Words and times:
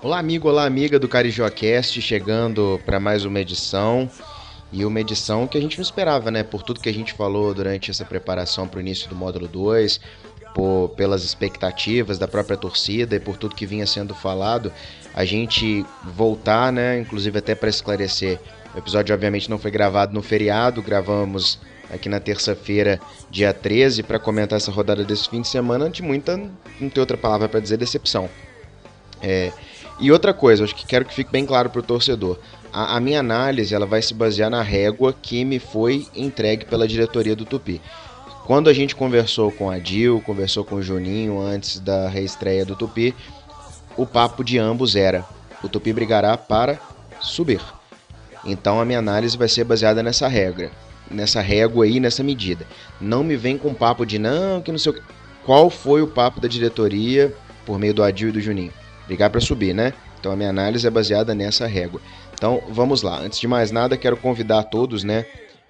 Olá, 0.00 0.18
amigo, 0.20 0.48
olá, 0.48 0.64
amiga 0.64 1.00
do 1.00 1.08
CarijoCast, 1.08 2.00
chegando 2.00 2.80
para 2.86 3.00
mais 3.00 3.24
uma 3.24 3.40
edição. 3.40 4.08
E 4.72 4.86
uma 4.86 5.00
edição 5.00 5.46
que 5.46 5.58
a 5.58 5.60
gente 5.60 5.76
não 5.76 5.82
esperava, 5.82 6.30
né? 6.30 6.42
Por 6.42 6.62
tudo 6.62 6.80
que 6.80 6.88
a 6.88 6.94
gente 6.94 7.12
falou 7.12 7.52
durante 7.52 7.90
essa 7.90 8.06
preparação 8.06 8.66
para 8.66 8.78
o 8.78 8.80
início 8.80 9.06
do 9.06 9.14
módulo 9.14 9.46
2, 9.46 10.00
por, 10.54 10.90
pelas 10.96 11.24
expectativas 11.24 12.18
da 12.18 12.28
própria 12.28 12.56
torcida 12.56 13.16
e 13.16 13.20
por 13.20 13.36
tudo 13.36 13.54
que 13.54 13.66
vinha 13.66 13.86
sendo 13.86 14.14
falado, 14.14 14.72
a 15.14 15.24
gente 15.24 15.84
voltar, 16.04 16.72
né? 16.72 16.98
Inclusive 16.98 17.38
até 17.38 17.54
para 17.54 17.68
esclarecer, 17.68 18.38
o 18.74 18.78
episódio 18.78 19.14
obviamente 19.14 19.50
não 19.50 19.58
foi 19.58 19.70
gravado 19.70 20.14
no 20.14 20.22
feriado, 20.22 20.82
gravamos 20.82 21.58
aqui 21.92 22.08
na 22.08 22.18
terça-feira, 22.18 22.98
dia 23.30 23.52
13, 23.52 24.02
para 24.02 24.18
comentar 24.18 24.56
essa 24.56 24.70
rodada 24.70 25.04
desse 25.04 25.28
fim 25.28 25.42
de 25.42 25.48
semana, 25.48 25.90
de 25.90 26.02
muita, 26.02 26.38
não 26.80 26.88
tem 26.88 27.00
outra 27.00 27.18
palavra 27.18 27.48
para 27.48 27.60
dizer, 27.60 27.76
decepção. 27.76 28.30
É, 29.20 29.52
e 30.00 30.10
outra 30.10 30.32
coisa, 30.32 30.64
acho 30.64 30.74
que 30.74 30.86
quero 30.86 31.04
que 31.04 31.14
fique 31.14 31.30
bem 31.30 31.44
claro 31.44 31.68
para 31.68 31.80
o 31.80 31.82
torcedor. 31.82 32.38
A, 32.72 32.96
a, 32.96 33.00
minha 33.00 33.20
análise 33.20 33.74
ela 33.74 33.84
vai 33.84 34.00
se 34.00 34.14
basear 34.14 34.50
na 34.50 34.62
régua 34.62 35.12
que 35.12 35.44
me 35.44 35.58
foi 35.58 36.06
entregue 36.16 36.64
pela 36.64 36.88
diretoria 36.88 37.36
do 37.36 37.44
Tupi. 37.44 37.80
Quando 38.44 38.68
a 38.68 38.72
gente 38.72 38.94
conversou 38.94 39.50
com 39.52 39.70
a 39.70 39.78
Dil, 39.78 40.20
conversou 40.20 40.64
com 40.64 40.76
o 40.76 40.82
Juninho 40.82 41.40
antes 41.40 41.78
da 41.78 42.08
reestreia 42.08 42.64
do 42.64 42.74
Tupi, 42.74 43.14
o 43.96 44.06
papo 44.06 44.42
de 44.42 44.58
ambos 44.58 44.96
era: 44.96 45.24
o 45.62 45.68
Tupi 45.68 45.92
brigará 45.92 46.36
para 46.36 46.78
subir. 47.20 47.60
Então 48.44 48.80
a 48.80 48.84
minha 48.84 48.98
análise 48.98 49.36
vai 49.36 49.48
ser 49.48 49.64
baseada 49.64 50.02
nessa 50.02 50.26
regra, 50.26 50.70
nessa 51.10 51.40
régua 51.40 51.84
aí, 51.84 52.00
nessa 52.00 52.22
medida. 52.22 52.66
Não 53.00 53.22
me 53.22 53.36
vem 53.36 53.56
com 53.56 53.72
papo 53.72 54.04
de 54.04 54.18
não, 54.18 54.60
que 54.60 54.72
não 54.72 54.78
sei 54.78 54.92
o 54.92 54.94
que. 54.94 55.02
Qual 55.44 55.70
foi 55.70 56.02
o 56.02 56.06
papo 56.06 56.40
da 56.40 56.48
diretoria 56.48 57.34
por 57.64 57.78
meio 57.78 57.94
do 57.94 58.02
Adil 58.02 58.28
e 58.28 58.32
do 58.32 58.40
Juninho? 58.40 58.72
brigar 59.06 59.30
para 59.30 59.40
subir, 59.40 59.74
né? 59.74 59.92
Então 60.18 60.32
a 60.32 60.36
minha 60.36 60.50
análise 60.50 60.86
é 60.86 60.90
baseada 60.90 61.34
nessa 61.34 61.66
régua. 61.66 62.00
Então 62.34 62.62
vamos 62.70 63.02
lá. 63.02 63.18
Antes 63.18 63.38
de 63.38 63.46
mais 63.46 63.70
nada, 63.70 63.96
quero 63.96 64.16
convidar 64.16 64.64
todos, 64.64 65.04
né, 65.04 65.26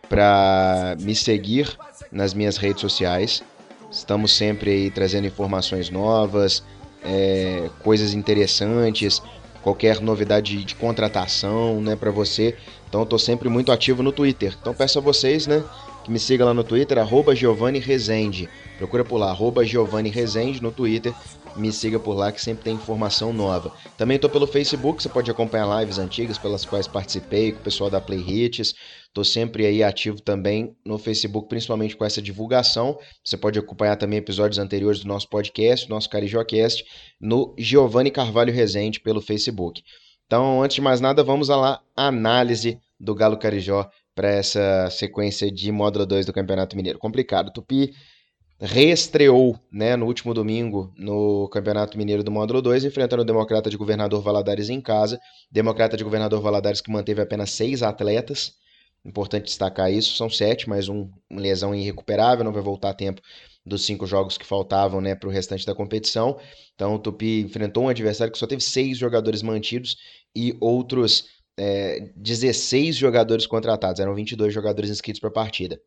para 0.08 0.96
me 1.00 1.14
seguir 1.14 1.76
nas 2.10 2.34
minhas 2.34 2.56
redes 2.56 2.80
sociais. 2.80 3.42
Estamos 3.90 4.32
sempre 4.32 4.70
aí 4.70 4.90
trazendo 4.90 5.26
informações 5.26 5.90
novas, 5.90 6.62
é, 7.04 7.68
coisas 7.82 8.14
interessantes, 8.14 9.22
qualquer 9.62 10.00
novidade 10.00 10.64
de 10.64 10.74
contratação, 10.74 11.80
né, 11.80 11.96
para 11.96 12.10
você. 12.10 12.56
Então 12.88 13.02
estou 13.02 13.18
sempre 13.18 13.48
muito 13.48 13.70
ativo 13.70 14.02
no 14.02 14.12
Twitter. 14.12 14.56
Então 14.60 14.74
peço 14.74 14.98
a 14.98 15.02
vocês, 15.02 15.46
né, 15.46 15.62
que 16.04 16.10
me 16.10 16.18
siga 16.18 16.44
lá 16.44 16.52
no 16.54 16.64
Twitter, 16.64 16.98
arroba 16.98 17.34
Giovanni 17.34 17.78
Rezende. 17.78 18.48
Procura 18.78 19.04
por 19.04 19.18
lá, 19.18 19.30
arroba 19.30 19.64
Giovanni 19.64 20.10
Rezende 20.10 20.62
no 20.62 20.72
Twitter 20.72 21.14
me 21.56 21.72
siga 21.72 21.98
por 21.98 22.14
lá 22.14 22.32
que 22.32 22.40
sempre 22.40 22.64
tem 22.64 22.74
informação 22.74 23.32
nova. 23.32 23.72
Também 23.96 24.16
estou 24.16 24.30
pelo 24.30 24.46
Facebook, 24.46 25.02
você 25.02 25.08
pode 25.08 25.30
acompanhar 25.30 25.80
lives 25.80 25.98
antigas 25.98 26.38
pelas 26.38 26.64
quais 26.64 26.86
participei 26.86 27.52
com 27.52 27.60
o 27.60 27.62
pessoal 27.62 27.90
da 27.90 28.00
Play 28.00 28.20
Hits. 28.20 28.74
Estou 29.06 29.24
sempre 29.24 29.66
aí 29.66 29.82
ativo 29.82 30.20
também 30.20 30.74
no 30.84 30.98
Facebook, 30.98 31.48
principalmente 31.48 31.96
com 31.96 32.04
essa 32.04 32.22
divulgação. 32.22 32.98
Você 33.22 33.36
pode 33.36 33.58
acompanhar 33.58 33.96
também 33.96 34.18
episódios 34.18 34.58
anteriores 34.58 35.00
do 35.00 35.08
nosso 35.08 35.28
podcast, 35.28 35.86
do 35.86 35.90
nosso 35.94 36.08
CarijoCast, 36.08 36.84
no 37.20 37.54
Giovanni 37.58 38.10
Carvalho 38.10 38.52
Rezende 38.52 39.00
pelo 39.00 39.20
Facebook. 39.20 39.82
Então, 40.26 40.62
antes 40.62 40.76
de 40.76 40.80
mais 40.80 41.00
nada, 41.00 41.22
vamos 41.22 41.48
lá 41.48 41.80
análise 41.94 42.78
do 42.98 43.14
Galo 43.14 43.36
Carijó 43.36 43.90
para 44.14 44.28
essa 44.28 44.88
sequência 44.90 45.50
de 45.50 45.70
módulo 45.72 46.06
2 46.06 46.26
do 46.26 46.32
Campeonato 46.32 46.76
Mineiro. 46.76 46.98
Complicado. 46.98 47.52
Tupi 47.52 47.92
reestreou 48.60 49.58
né, 49.72 49.96
no 49.96 50.06
último 50.06 50.32
domingo 50.32 50.92
no 50.96 51.48
Campeonato 51.48 51.98
Mineiro 51.98 52.22
do 52.22 52.30
Módulo 52.30 52.62
2, 52.62 52.84
enfrentando 52.84 53.22
o 53.22 53.24
Democrata 53.24 53.68
de 53.68 53.76
Governador 53.76 54.22
Valadares 54.22 54.68
em 54.68 54.80
casa. 54.80 55.18
Democrata 55.50 55.96
de 55.96 56.04
Governador 56.04 56.40
Valadares 56.40 56.80
que 56.80 56.90
manteve 56.90 57.20
apenas 57.20 57.50
seis 57.50 57.82
atletas. 57.82 58.52
Importante 59.04 59.46
destacar 59.46 59.92
isso, 59.92 60.16
são 60.16 60.30
sete, 60.30 60.68
mas 60.68 60.88
um, 60.88 61.10
lesão 61.28 61.74
irrecuperável, 61.74 62.44
não 62.44 62.52
vai 62.52 62.62
voltar 62.62 62.90
a 62.90 62.94
tempo 62.94 63.20
dos 63.66 63.84
cinco 63.84 64.06
jogos 64.06 64.38
que 64.38 64.46
faltavam 64.46 65.00
né, 65.00 65.16
para 65.16 65.28
o 65.28 65.32
restante 65.32 65.66
da 65.66 65.74
competição. 65.74 66.38
Então 66.74 66.94
o 66.94 66.98
Tupi 67.00 67.40
enfrentou 67.40 67.84
um 67.84 67.88
adversário 67.88 68.32
que 68.32 68.38
só 68.38 68.46
teve 68.46 68.62
seis 68.62 68.96
jogadores 68.96 69.42
mantidos 69.42 69.96
e 70.36 70.56
outros 70.60 71.24
é, 71.58 72.12
16 72.16 72.96
jogadores 72.96 73.46
contratados. 73.46 74.00
Eram 74.00 74.14
22 74.14 74.52
jogadores 74.52 74.90
inscritos 74.90 75.20
para 75.20 75.30
a 75.30 75.32
partida. 75.32 75.80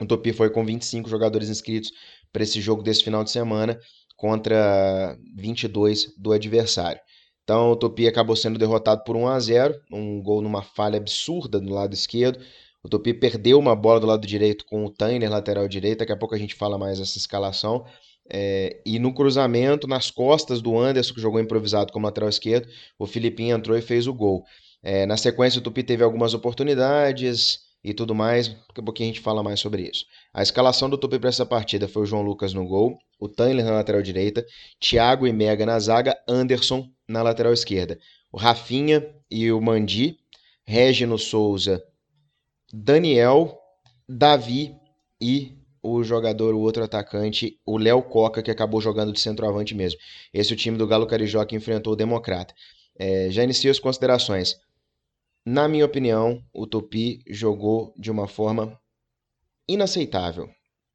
O 0.00 0.06
Tupi 0.06 0.32
foi 0.32 0.50
com 0.50 0.64
25 0.64 1.08
jogadores 1.08 1.48
inscritos 1.48 1.92
para 2.32 2.42
esse 2.42 2.60
jogo 2.60 2.82
desse 2.82 3.04
final 3.04 3.22
de 3.22 3.30
semana 3.30 3.78
contra 4.16 5.16
22 5.36 6.14
do 6.16 6.32
adversário. 6.32 7.00
Então 7.44 7.72
o 7.72 7.76
Tupi 7.76 8.06
acabou 8.06 8.36
sendo 8.36 8.58
derrotado 8.58 9.02
por 9.04 9.16
1 9.16 9.28
a 9.28 9.40
0, 9.40 9.80
um 9.92 10.22
gol 10.22 10.40
numa 10.40 10.62
falha 10.62 10.96
absurda 10.96 11.60
do 11.60 11.72
lado 11.72 11.92
esquerdo. 11.92 12.42
O 12.82 12.88
Tupi 12.88 13.14
perdeu 13.14 13.58
uma 13.58 13.76
bola 13.76 14.00
do 14.00 14.06
lado 14.06 14.26
direito 14.26 14.64
com 14.64 14.84
o 14.84 14.90
Tainer, 14.90 15.30
lateral 15.30 15.68
direito. 15.68 16.00
Daqui 16.00 16.12
a 16.12 16.16
pouco 16.16 16.34
a 16.34 16.38
gente 16.38 16.54
fala 16.54 16.78
mais 16.78 16.98
essa 16.98 17.18
escalação. 17.18 17.84
É, 18.28 18.80
e 18.86 18.98
no 18.98 19.12
cruzamento, 19.14 19.86
nas 19.86 20.10
costas 20.10 20.62
do 20.62 20.78
Anderson, 20.78 21.14
que 21.14 21.20
jogou 21.20 21.40
improvisado 21.40 21.92
como 21.92 22.06
lateral 22.06 22.28
esquerdo, 22.28 22.68
o 22.98 23.06
Filipinho 23.06 23.56
entrou 23.56 23.76
e 23.76 23.82
fez 23.82 24.06
o 24.06 24.14
gol. 24.14 24.44
É, 24.82 25.06
na 25.06 25.16
sequência, 25.16 25.60
o 25.60 25.62
Tupi 25.62 25.82
teve 25.82 26.02
algumas 26.02 26.34
oportunidades, 26.34 27.60
e 27.84 27.92
tudo 27.92 28.14
mais. 28.14 28.48
Daqui 28.48 28.80
a 28.80 28.82
pouquinho 28.82 29.10
a 29.10 29.12
gente 29.12 29.22
fala 29.22 29.42
mais 29.42 29.60
sobre 29.60 29.82
isso. 29.82 30.06
A 30.32 30.42
escalação 30.42 30.88
do 30.88 30.96
Tupi 30.98 31.18
para 31.18 31.28
essa 31.28 31.44
partida 31.44 31.88
foi 31.88 32.02
o 32.02 32.06
João 32.06 32.22
Lucas 32.22 32.54
no 32.54 32.66
gol, 32.66 32.98
o 33.18 33.28
Tanler 33.28 33.64
na 33.64 33.72
lateral 33.72 34.02
direita, 34.02 34.46
Thiago 34.78 35.26
e 35.26 35.32
Mega 35.32 35.66
na 35.66 35.78
zaga, 35.78 36.16
Anderson 36.28 36.88
na 37.08 37.22
lateral 37.22 37.52
esquerda. 37.52 37.98
O 38.30 38.38
Rafinha 38.38 39.06
e 39.30 39.50
o 39.50 39.60
Mandi, 39.60 40.16
Regino 40.64 41.18
Souza, 41.18 41.82
Daniel, 42.72 43.58
Davi 44.08 44.74
e 45.20 45.58
o 45.82 46.04
jogador, 46.04 46.54
o 46.54 46.60
outro 46.60 46.84
atacante, 46.84 47.58
o 47.66 47.76
Léo 47.76 48.02
Coca, 48.02 48.40
que 48.40 48.50
acabou 48.50 48.80
jogando 48.80 49.12
de 49.12 49.18
centroavante 49.18 49.74
mesmo. 49.74 49.98
Esse 50.32 50.52
é 50.52 50.54
o 50.54 50.56
time 50.56 50.78
do 50.78 50.86
Galo 50.86 51.06
Carijó 51.06 51.44
que 51.44 51.56
enfrentou 51.56 51.92
o 51.92 51.96
Democrata. 51.96 52.54
É, 52.96 53.28
já 53.30 53.42
inicio 53.42 53.70
as 53.70 53.80
considerações. 53.80 54.60
Na 55.44 55.66
minha 55.66 55.84
opinião, 55.84 56.40
o 56.52 56.66
Tupi 56.66 57.22
jogou 57.28 57.92
de 57.98 58.10
uma 58.10 58.28
forma 58.28 58.78
inaceitável 59.68 60.48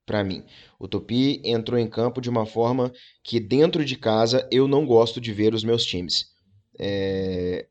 para 0.06 0.24
mim. 0.24 0.44
O 0.80 0.88
Tupi 0.88 1.42
entrou 1.44 1.78
em 1.78 1.88
campo 1.88 2.22
de 2.22 2.30
uma 2.30 2.46
forma 2.46 2.92
que 3.22 3.42
dentro 3.42 3.84
de 3.84 3.98
casa 3.98 4.48
eu 4.50 4.66
não 4.66 4.86
gosto 4.86 5.20
de 5.20 5.34
ver 5.34 5.54
os 5.54 5.66
meus 5.66 5.86
times. 5.86 6.28
É... 6.80 7.68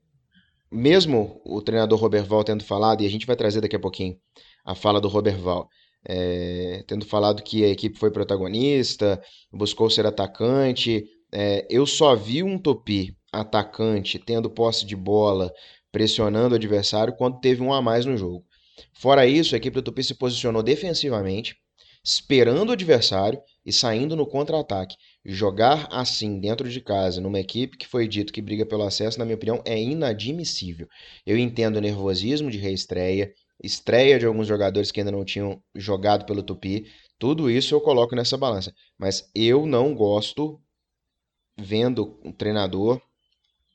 Mesmo 0.71 1.41
o 1.47 1.63
treinador 1.63 1.99
Roberval 1.99 2.45
tendo 2.45 2.63
falado, 2.63 3.03
e 3.03 3.07
a 3.07 3.11
gente 3.11 3.27
vai 3.27 3.37
trazer 3.37 3.63
daqui 3.63 3.77
a 3.77 3.81
pouquinho 3.81 4.19
a 4.63 4.75
fala 4.75 5.01
do 5.01 5.09
Roberval, 5.09 5.71
é... 6.07 6.85
tendo 6.87 7.07
falado 7.07 7.43
que 7.43 7.65
a 7.65 7.69
equipe 7.69 7.99
foi 7.99 8.11
protagonista, 8.11 9.23
buscou 9.51 9.89
ser 9.89 10.05
atacante, 10.05 11.07
é... 11.33 11.67
eu 11.71 11.87
só 11.87 12.15
vi 12.15 12.43
um 12.43 12.59
Tupi 12.59 13.17
atacante 13.33 14.19
tendo 14.19 14.51
posse 14.51 14.85
de 14.85 14.95
bola, 14.97 15.51
pressionando 15.97 16.53
o 16.53 16.57
adversário 16.57 17.15
quando 17.17 17.41
teve 17.41 17.63
um 17.63 17.73
a 17.73 17.81
mais 17.81 18.05
no 18.05 18.19
jogo. 18.19 18.45
Fora 18.93 19.27
isso, 19.27 19.55
a 19.55 19.57
equipe 19.57 19.77
do 19.77 19.81
Tupi 19.81 20.05
se 20.05 20.15
posicionou 20.15 20.63
defensivamente, 20.63 21.57
esperando 22.05 22.69
o 22.69 22.73
adversário 22.73 23.41
e 23.65 23.73
saindo 23.73 24.15
no 24.15 24.27
contra-ataque. 24.27 24.95
Jogar 25.25 25.89
assim 25.91 26.39
dentro 26.39 26.69
de 26.69 26.83
casa, 26.83 27.19
numa 27.19 27.41
equipe 27.41 27.79
que 27.79 27.89
foi 27.89 28.07
dito 28.07 28.31
que 28.31 28.43
briga 28.43 28.67
pelo 28.67 28.83
acesso, 28.83 29.19
na 29.19 29.25
minha 29.25 29.37
opinião, 29.37 29.63
é 29.65 29.81
inadmissível. 29.81 30.87
Eu 31.25 31.39
entendo 31.39 31.77
o 31.77 31.81
nervosismo 31.81 32.51
de 32.51 32.59
reestreia, 32.59 33.33
estreia 33.65 34.19
de 34.19 34.27
alguns 34.27 34.47
jogadores 34.47 34.91
que 34.91 35.01
ainda 35.01 35.13
não 35.13 35.25
tinham 35.25 35.63
jogado 35.75 36.27
pelo 36.27 36.43
Tupi, 36.43 36.93
tudo 37.19 37.51
isso 37.51 37.75
eu 37.75 37.81
coloco 37.81 38.15
nessa 38.15 38.37
balança. 38.37 38.71
Mas 38.99 39.31
eu 39.35 39.65
não 39.65 39.95
gosto 39.95 40.61
vendo 41.59 42.21
um 42.23 42.33
treinador 42.33 43.01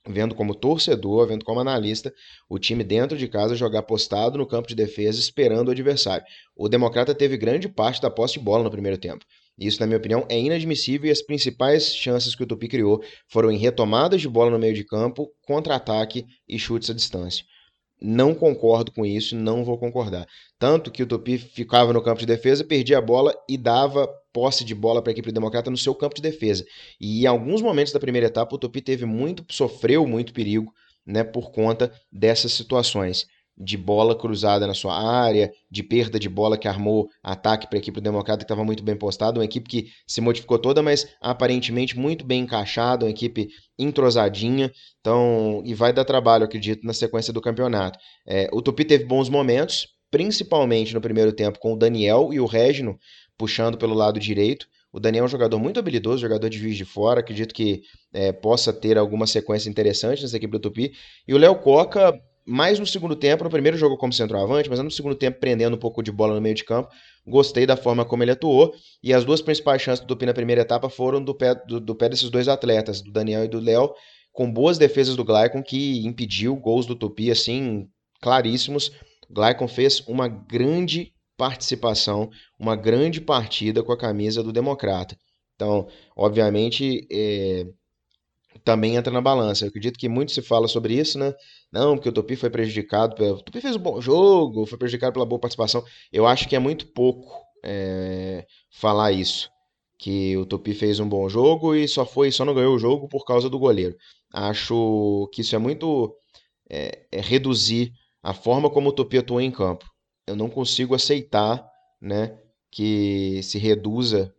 vendo 0.07 0.33
como 0.33 0.55
torcedor, 0.55 1.27
vendo 1.27 1.45
como 1.45 1.59
analista, 1.59 2.13
o 2.49 2.57
time 2.57 2.83
dentro 2.83 3.17
de 3.17 3.27
casa 3.27 3.55
jogar 3.55 3.83
postado 3.83 4.37
no 4.37 4.47
campo 4.47 4.67
de 4.67 4.75
defesa, 4.75 5.19
esperando 5.19 5.67
o 5.67 5.71
adversário. 5.71 6.25
O 6.55 6.67
Democrata 6.67 7.13
teve 7.13 7.37
grande 7.37 7.69
parte 7.69 8.01
da 8.01 8.09
posse 8.09 8.33
de 8.33 8.39
bola 8.39 8.63
no 8.63 8.71
primeiro 8.71 8.97
tempo. 8.97 9.23
Isso, 9.57 9.79
na 9.79 9.85
minha 9.85 9.97
opinião, 9.97 10.25
é 10.27 10.39
inadmissível 10.39 11.07
e 11.07 11.11
as 11.11 11.21
principais 11.21 11.95
chances 11.95 12.33
que 12.33 12.43
o 12.43 12.47
Tupi 12.47 12.67
criou 12.67 13.03
foram 13.27 13.51
em 13.51 13.57
retomadas 13.57 14.19
de 14.21 14.27
bola 14.27 14.49
no 14.49 14.57
meio 14.57 14.73
de 14.73 14.83
campo, 14.83 15.31
contra-ataque 15.45 16.25
e 16.47 16.57
chutes 16.57 16.89
à 16.89 16.93
distância. 16.93 17.45
Não 18.01 18.33
concordo 18.33 18.91
com 18.91 19.05
isso, 19.05 19.35
não 19.35 19.63
vou 19.63 19.77
concordar. 19.77 20.27
Tanto 20.57 20.89
que 20.89 21.03
o 21.03 21.05
Tupi 21.05 21.37
ficava 21.37 21.93
no 21.93 22.01
campo 22.01 22.19
de 22.19 22.25
defesa, 22.25 22.63
perdia 22.63 22.97
a 22.97 23.01
bola 23.01 23.35
e 23.47 23.55
dava 23.55 24.09
posse 24.33 24.63
de 24.63 24.73
bola 24.73 25.01
para 25.01 25.11
a 25.11 25.13
equipe 25.13 25.31
democrata 25.31 25.69
no 25.69 25.77
seu 25.77 25.93
campo 25.93 26.15
de 26.15 26.21
defesa. 26.21 26.65
E 26.99 27.23
em 27.23 27.27
alguns 27.27 27.61
momentos 27.61 27.93
da 27.93 27.99
primeira 27.99 28.27
etapa, 28.27 28.55
o 28.55 28.57
Tupi 28.57 28.81
teve 28.81 29.05
muito, 29.05 29.45
sofreu 29.49 30.07
muito 30.07 30.33
perigo 30.33 30.71
né, 31.05 31.23
por 31.23 31.51
conta 31.51 31.91
dessas 32.11 32.53
situações 32.53 33.27
de 33.57 33.77
bola 33.77 34.17
cruzada 34.17 34.65
na 34.65 34.73
sua 34.73 34.99
área, 34.99 35.51
de 35.69 35.83
perda 35.83 36.19
de 36.19 36.27
bola 36.27 36.57
que 36.57 36.67
armou 36.67 37.09
ataque 37.21 37.67
para 37.67 37.77
a 37.77 37.79
equipe 37.79 38.01
democrata 38.01 38.39
que 38.39 38.45
estava 38.45 38.63
muito 38.63 38.83
bem 38.83 38.95
postada, 38.95 39.39
uma 39.39 39.45
equipe 39.45 39.69
que 39.69 39.87
se 40.07 40.19
modificou 40.19 40.57
toda, 40.57 40.81
mas 40.81 41.07
aparentemente 41.21 41.97
muito 41.97 42.25
bem 42.25 42.41
encaixada, 42.41 43.05
uma 43.05 43.11
equipe 43.11 43.49
entrosadinha, 43.77 44.71
então 44.99 45.61
e 45.65 45.73
vai 45.73 45.93
dar 45.93 46.05
trabalho, 46.05 46.45
acredito, 46.45 46.85
na 46.85 46.93
sequência 46.93 47.31
do 47.31 47.41
campeonato. 47.41 47.99
É, 48.25 48.49
o 48.51 48.61
Tupi 48.61 48.83
teve 48.83 49.05
bons 49.05 49.29
momentos, 49.29 49.87
principalmente 50.09 50.93
no 50.93 51.01
primeiro 51.01 51.31
tempo 51.31 51.59
com 51.59 51.73
o 51.73 51.77
Daniel 51.77 52.29
e 52.33 52.39
o 52.39 52.45
Regino 52.45 52.97
puxando 53.41 53.75
pelo 53.75 53.95
lado 53.95 54.19
direito. 54.19 54.67
O 54.93 54.99
Daniel 54.99 55.23
é 55.23 55.25
um 55.25 55.29
jogador 55.29 55.57
muito 55.57 55.79
habilidoso, 55.79 56.21
jogador 56.21 56.47
de 56.47 56.59
juiz 56.59 56.77
de 56.77 56.85
fora, 56.85 57.21
acredito 57.21 57.55
que 57.55 57.81
é, 58.13 58.31
possa 58.31 58.71
ter 58.71 58.99
alguma 58.99 59.25
sequência 59.25 59.67
interessante 59.67 60.21
nessa 60.21 60.37
equipe 60.37 60.51
do 60.51 60.59
Tupi. 60.59 60.91
E 61.27 61.33
o 61.33 61.39
Léo 61.39 61.55
Coca 61.55 62.13
mais 62.45 62.77
no 62.77 62.85
segundo 62.85 63.15
tempo, 63.15 63.43
no 63.43 63.49
primeiro 63.49 63.77
jogo 63.77 63.97
como 63.97 64.13
centroavante, 64.13 64.69
mas 64.69 64.79
no 64.79 64.91
segundo 64.91 65.15
tempo 65.15 65.39
prendendo 65.39 65.75
um 65.75 65.79
pouco 65.79 66.03
de 66.03 66.11
bola 66.11 66.35
no 66.35 66.41
meio 66.41 66.53
de 66.53 66.63
campo. 66.63 66.89
Gostei 67.25 67.65
da 67.65 67.75
forma 67.75 68.05
como 68.05 68.23
ele 68.23 68.31
atuou. 68.31 68.75
E 69.01 69.11
as 69.11 69.25
duas 69.25 69.41
principais 69.41 69.81
chances 69.81 70.05
do 70.05 70.07
Tupi 70.07 70.27
na 70.27 70.33
primeira 70.33 70.61
etapa 70.61 70.87
foram 70.87 71.23
do 71.23 71.33
pé, 71.33 71.55
do, 71.55 71.79
do 71.79 71.95
pé 71.95 72.09
desses 72.09 72.29
dois 72.29 72.47
atletas, 72.47 73.01
do 73.01 73.11
Daniel 73.11 73.45
e 73.45 73.47
do 73.47 73.59
Léo, 73.59 73.91
com 74.31 74.51
boas 74.51 74.77
defesas 74.77 75.15
do 75.15 75.25
Glaicon, 75.25 75.63
que 75.63 76.05
impediu 76.05 76.55
gols 76.55 76.85
do 76.85 76.95
Tupi, 76.95 77.31
assim, 77.31 77.87
claríssimos. 78.21 78.91
Glaicon 79.29 79.67
fez 79.67 80.05
uma 80.07 80.27
grande 80.27 81.11
participação, 81.41 82.29
uma 82.59 82.75
grande 82.75 83.19
partida 83.19 83.81
com 83.81 83.91
a 83.91 83.97
camisa 83.97 84.43
do 84.43 84.53
Democrata. 84.53 85.17
Então, 85.55 85.87
obviamente, 86.15 87.07
é, 87.11 87.65
também 88.63 88.95
entra 88.95 89.11
na 89.11 89.21
balança. 89.21 89.65
Eu 89.65 89.69
acredito 89.69 89.97
que 89.97 90.07
muito 90.07 90.31
se 90.31 90.43
fala 90.43 90.67
sobre 90.67 90.93
isso, 90.93 91.17
né? 91.17 91.33
Não, 91.71 91.95
porque 91.95 92.09
o 92.09 92.11
Tupi 92.11 92.35
foi 92.35 92.51
prejudicado. 92.51 93.15
Pela... 93.15 93.33
O 93.33 93.41
Tupi 93.41 93.59
fez 93.59 93.75
um 93.75 93.79
bom 93.79 93.99
jogo, 93.99 94.67
foi 94.67 94.77
prejudicado 94.77 95.13
pela 95.13 95.25
boa 95.25 95.39
participação. 95.39 95.83
Eu 96.13 96.27
acho 96.27 96.47
que 96.47 96.55
é 96.55 96.59
muito 96.59 96.85
pouco 96.85 97.43
é, 97.65 98.45
falar 98.69 99.11
isso. 99.11 99.49
Que 99.97 100.37
o 100.37 100.45
Tupi 100.45 100.75
fez 100.75 100.99
um 100.99 101.09
bom 101.09 101.27
jogo 101.27 101.73
e 101.73 101.87
só 101.87 102.05
foi, 102.05 102.31
só 102.31 102.45
não 102.45 102.53
ganhou 102.53 102.75
o 102.75 102.79
jogo 102.79 103.09
por 103.09 103.25
causa 103.25 103.49
do 103.49 103.57
goleiro. 103.57 103.95
Acho 104.31 105.27
que 105.33 105.41
isso 105.41 105.55
é 105.55 105.59
muito 105.59 106.15
é, 106.69 107.07
é 107.11 107.19
reduzir 107.19 107.91
a 108.21 108.31
forma 108.31 108.69
como 108.69 108.89
o 108.89 108.93
Tupi 108.93 109.17
atuou 109.17 109.41
em 109.41 109.49
campo. 109.49 109.89
Eu 110.27 110.35
não 110.35 110.49
consigo 110.49 110.95
aceitar, 110.95 111.67
né, 111.99 112.37
que 112.69 113.41
se 113.43 113.57
reduza 113.57 114.33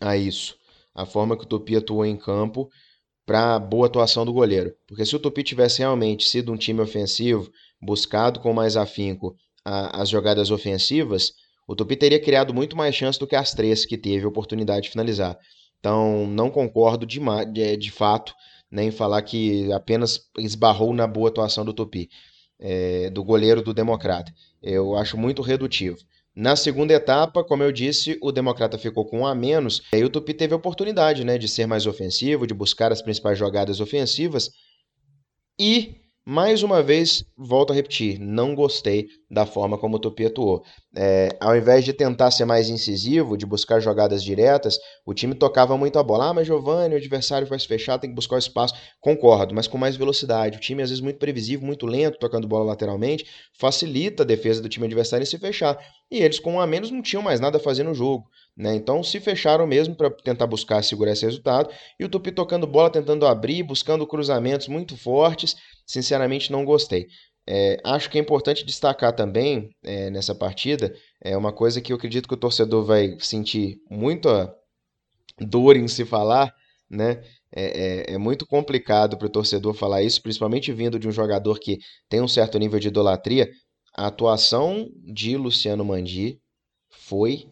a 0.00 0.16
isso. 0.16 0.56
A 0.94 1.04
forma 1.04 1.36
que 1.36 1.44
o 1.44 1.46
Tupi 1.46 1.76
atuou 1.76 2.04
em 2.04 2.16
campo 2.16 2.70
para 3.26 3.58
boa 3.58 3.86
atuação 3.86 4.24
do 4.24 4.32
goleiro. 4.32 4.74
Porque 4.86 5.04
se 5.04 5.14
o 5.14 5.18
Tupi 5.18 5.42
tivesse 5.42 5.80
realmente 5.80 6.26
sido 6.28 6.52
um 6.52 6.56
time 6.56 6.80
ofensivo, 6.80 7.50
buscado 7.80 8.40
com 8.40 8.52
mais 8.52 8.76
afinco 8.76 9.36
a, 9.64 10.00
as 10.02 10.08
jogadas 10.08 10.50
ofensivas, 10.50 11.34
o 11.66 11.76
Tupi 11.76 11.94
teria 11.96 12.20
criado 12.20 12.54
muito 12.54 12.76
mais 12.76 12.94
chances 12.94 13.18
do 13.18 13.26
que 13.26 13.36
as 13.36 13.52
três 13.52 13.84
que 13.84 13.98
teve 13.98 14.26
oportunidade 14.26 14.84
de 14.84 14.90
finalizar. 14.90 15.38
Então, 15.78 16.26
não 16.26 16.50
concordo 16.50 17.04
de, 17.06 17.20
de, 17.52 17.76
de 17.76 17.90
fato 17.90 18.34
nem 18.70 18.86
né, 18.86 18.92
falar 18.92 19.22
que 19.22 19.72
apenas 19.72 20.20
esbarrou 20.38 20.92
na 20.92 21.06
boa 21.06 21.28
atuação 21.28 21.64
do 21.64 21.72
Tupi, 21.72 22.08
é, 22.58 23.10
do 23.10 23.24
goleiro 23.24 23.62
do 23.62 23.72
Democrata. 23.72 24.32
Eu 24.62 24.96
acho 24.96 25.16
muito 25.16 25.42
redutivo. 25.42 25.98
Na 26.34 26.54
segunda 26.54 26.92
etapa, 26.94 27.42
como 27.42 27.64
eu 27.64 27.72
disse, 27.72 28.16
o 28.22 28.30
Democrata 28.30 28.78
ficou 28.78 29.04
com 29.04 29.20
um 29.20 29.26
a 29.26 29.34
menos. 29.34 29.82
E 29.92 29.96
aí 29.96 30.04
o 30.04 30.08
Tupi 30.08 30.32
teve 30.32 30.54
a 30.54 30.56
oportunidade 30.56 31.24
né, 31.24 31.36
de 31.36 31.48
ser 31.48 31.66
mais 31.66 31.86
ofensivo, 31.86 32.46
de 32.46 32.54
buscar 32.54 32.92
as 32.92 33.02
principais 33.02 33.36
jogadas 33.36 33.80
ofensivas. 33.80 34.50
E 35.58 35.96
mais 36.30 36.62
uma 36.62 36.82
vez, 36.82 37.24
volto 37.34 37.72
a 37.72 37.74
repetir, 37.74 38.18
não 38.20 38.54
gostei 38.54 39.06
da 39.30 39.46
forma 39.46 39.78
como 39.78 39.96
o 39.96 39.98
Tupi 39.98 40.26
atuou. 40.26 40.62
É, 40.94 41.30
ao 41.40 41.56
invés 41.56 41.86
de 41.86 41.94
tentar 41.94 42.30
ser 42.30 42.44
mais 42.44 42.68
incisivo, 42.68 43.34
de 43.34 43.46
buscar 43.46 43.80
jogadas 43.80 44.22
diretas, 44.22 44.78
o 45.06 45.14
time 45.14 45.34
tocava 45.34 45.74
muito 45.78 45.98
a 45.98 46.02
bola. 46.02 46.28
Ah, 46.28 46.34
mas 46.34 46.46
Giovanni, 46.46 46.94
o 46.94 46.98
adversário 46.98 47.46
vai 47.46 47.58
se 47.58 47.66
fechar, 47.66 47.96
tem 47.98 48.10
que 48.10 48.14
buscar 48.14 48.36
o 48.36 48.38
espaço. 48.38 48.74
Concordo, 49.00 49.54
mas 49.54 49.66
com 49.66 49.78
mais 49.78 49.96
velocidade. 49.96 50.58
O 50.58 50.60
time, 50.60 50.82
às 50.82 50.90
vezes, 50.90 51.02
muito 51.02 51.18
previsível, 51.18 51.66
muito 51.66 51.86
lento, 51.86 52.18
tocando 52.18 52.46
bola 52.46 52.66
lateralmente, 52.66 53.24
facilita 53.58 54.22
a 54.22 54.26
defesa 54.26 54.60
do 54.60 54.68
time 54.68 54.84
adversário 54.84 55.22
em 55.22 55.26
se 55.26 55.38
fechar. 55.38 55.78
E 56.10 56.18
eles, 56.18 56.38
com 56.38 56.56
um 56.56 56.60
a 56.60 56.66
menos, 56.66 56.90
não 56.90 57.00
tinham 57.00 57.22
mais 57.22 57.40
nada 57.40 57.56
a 57.56 57.60
fazer 57.60 57.84
no 57.84 57.94
jogo. 57.94 58.26
Né? 58.58 58.74
Então 58.74 59.04
se 59.04 59.20
fecharam 59.20 59.68
mesmo 59.68 59.94
para 59.94 60.10
tentar 60.10 60.48
buscar 60.48 60.82
segurar 60.82 61.12
esse 61.12 61.24
resultado. 61.24 61.72
E 61.98 62.04
o 62.04 62.08
Tupi 62.08 62.32
tocando 62.32 62.66
bola, 62.66 62.90
tentando 62.90 63.24
abrir, 63.24 63.62
buscando 63.62 64.04
cruzamentos 64.04 64.66
muito 64.66 64.96
fortes. 64.96 65.54
Sinceramente, 65.86 66.50
não 66.50 66.64
gostei. 66.64 67.06
É, 67.46 67.78
acho 67.84 68.10
que 68.10 68.18
é 68.18 68.20
importante 68.20 68.66
destacar 68.66 69.14
também 69.14 69.70
é, 69.82 70.10
nessa 70.10 70.34
partida 70.34 70.92
é 71.22 71.34
uma 71.34 71.50
coisa 71.50 71.80
que 71.80 71.92
eu 71.92 71.96
acredito 71.96 72.28
que 72.28 72.34
o 72.34 72.38
torcedor 72.38 72.84
vai 72.84 73.16
sentir 73.20 73.78
muita 73.88 74.52
dor 75.40 75.76
em 75.76 75.88
se 75.88 76.04
falar, 76.04 76.52
né? 76.90 77.22
É, 77.50 78.10
é, 78.10 78.14
é 78.14 78.18
muito 78.18 78.44
complicado 78.44 79.16
para 79.16 79.26
o 79.26 79.30
torcedor 79.30 79.72
falar 79.72 80.02
isso, 80.02 80.20
principalmente 80.20 80.70
vindo 80.72 80.98
de 80.98 81.08
um 81.08 81.12
jogador 81.12 81.58
que 81.58 81.78
tem 82.08 82.20
um 82.20 82.28
certo 82.28 82.58
nível 82.58 82.78
de 82.78 82.88
idolatria. 82.88 83.48
A 83.96 84.08
atuação 84.08 84.90
de 85.02 85.34
Luciano 85.36 85.84
Mandi 85.84 86.38
foi 86.90 87.46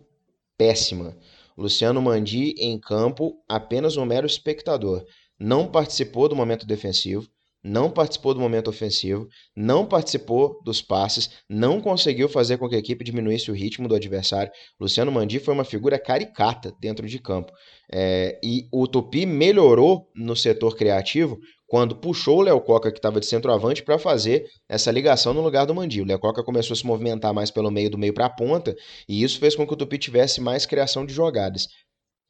péssima. 0.56 1.16
Luciano 1.56 2.02
Mandi 2.02 2.54
em 2.58 2.78
campo 2.78 3.34
apenas 3.48 3.96
um 3.96 4.04
mero 4.04 4.26
espectador. 4.26 5.04
Não 5.38 5.70
participou 5.70 6.28
do 6.28 6.36
momento 6.36 6.66
defensivo, 6.66 7.28
não 7.66 7.90
participou 7.90 8.32
do 8.32 8.38
momento 8.38 8.70
ofensivo, 8.70 9.28
não 9.54 9.84
participou 9.84 10.62
dos 10.62 10.80
passes, 10.80 11.30
não 11.48 11.80
conseguiu 11.80 12.28
fazer 12.28 12.58
com 12.58 12.68
que 12.68 12.76
a 12.76 12.78
equipe 12.78 13.04
diminuísse 13.04 13.50
o 13.50 13.54
ritmo 13.54 13.88
do 13.88 13.94
adversário. 13.96 14.52
Luciano 14.78 15.10
Mandi 15.10 15.40
foi 15.40 15.52
uma 15.52 15.64
figura 15.64 15.98
caricata 15.98 16.72
dentro 16.80 17.08
de 17.08 17.18
campo. 17.18 17.52
É, 17.92 18.38
e 18.42 18.68
o 18.72 18.86
Tupi 18.86 19.26
melhorou 19.26 20.08
no 20.14 20.36
setor 20.36 20.76
criativo 20.76 21.40
quando 21.66 21.96
puxou 21.96 22.38
o 22.38 22.42
Léo 22.42 22.60
Coca, 22.60 22.92
que 22.92 22.98
estava 22.98 23.18
de 23.18 23.26
centroavante, 23.26 23.82
para 23.82 23.98
fazer 23.98 24.48
essa 24.68 24.90
ligação 24.90 25.34
no 25.34 25.40
lugar 25.40 25.66
do 25.66 25.74
Mandi. 25.74 26.00
O 26.00 26.04
Léo 26.04 26.18
Coca 26.18 26.44
começou 26.44 26.74
a 26.74 26.76
se 26.76 26.86
movimentar 26.86 27.34
mais 27.34 27.50
pelo 27.50 27.70
meio 27.70 27.90
do 27.90 27.98
meio 27.98 28.14
para 28.14 28.26
a 28.26 28.30
ponta, 28.30 28.76
e 29.08 29.22
isso 29.22 29.38
fez 29.40 29.56
com 29.56 29.66
que 29.66 29.74
o 29.74 29.76
Tupi 29.76 29.98
tivesse 29.98 30.40
mais 30.40 30.64
criação 30.64 31.04
de 31.04 31.12
jogadas. 31.12 31.68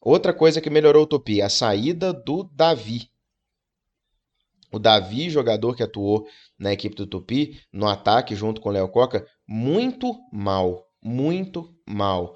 Outra 0.00 0.32
coisa 0.32 0.60
que 0.60 0.70
melhorou 0.70 1.02
o 1.02 1.06
Tupi, 1.06 1.42
a 1.42 1.48
saída 1.48 2.12
do 2.12 2.44
Davi. 2.44 3.10
O 4.72 4.78
Davi, 4.78 5.28
jogador 5.28 5.76
que 5.76 5.82
atuou 5.82 6.26
na 6.58 6.72
equipe 6.72 6.96
do 6.96 7.06
Tupi, 7.06 7.60
no 7.72 7.86
ataque 7.86 8.34
junto 8.34 8.60
com 8.60 8.70
o 8.70 8.72
Léo 8.72 8.88
Coca, 8.88 9.26
muito 9.46 10.14
mal, 10.32 10.86
muito 11.02 11.74
mal. 11.86 12.34